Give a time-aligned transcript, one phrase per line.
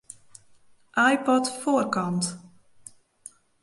[1.13, 2.25] iPod foarkant.